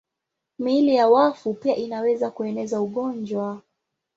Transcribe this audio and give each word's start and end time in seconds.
Miili 0.59 0.95
ya 0.95 1.07
wafu 1.09 1.53
pia 1.53 1.75
inaweza 1.75 2.31
kueneza 2.31 2.81
ugonjwa. 2.81 3.61